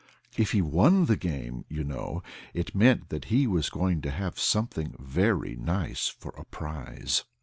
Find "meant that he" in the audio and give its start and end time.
2.73-3.45